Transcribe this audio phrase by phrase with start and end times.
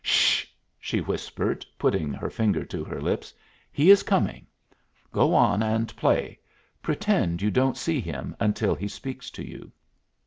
[0.03, 0.45] "Sh!"
[0.79, 3.35] she whispered, putting her finger to her lips.
[3.71, 4.47] "He is coming
[5.11, 6.39] go on and play.
[6.81, 9.71] Pretend you don't see him until he speaks to you."